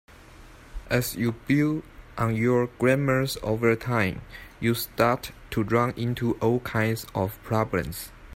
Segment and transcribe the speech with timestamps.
[0.89, 1.83] As you build
[2.17, 4.23] on your grammars over time,
[4.59, 8.09] you start to run into all kinds of problems.